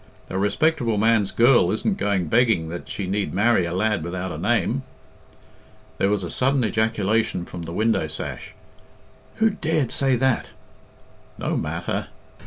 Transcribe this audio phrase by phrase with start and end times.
[0.31, 4.37] A respectable man's girl isn't going begging that she need marry a lad without a
[4.39, 4.81] name."
[5.99, 8.55] There was a sudden ejaculation from the window sash.
[9.35, 10.47] "Who dared to say that?"
[11.37, 12.07] "No matter."